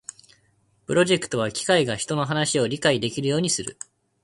[0.87, 3.77] プロジェクトは機械が人の話を理解できるようにする